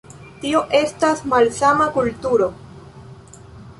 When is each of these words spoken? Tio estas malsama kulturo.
Tio 0.45 0.61
estas 0.79 1.21
malsama 1.33 1.87
kulturo. 1.99 2.49